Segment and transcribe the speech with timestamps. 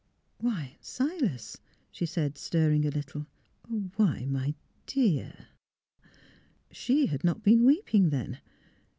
[0.39, 1.57] "Why, Silas,"
[1.91, 3.27] she said, stirring a little.
[3.63, 4.55] << Why, my
[4.87, 5.49] dear"
[6.83, 8.39] She had not been weeping then.